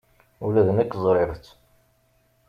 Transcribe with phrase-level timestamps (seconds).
[0.45, 1.45] Ula d nekk ẓriɣ-tt.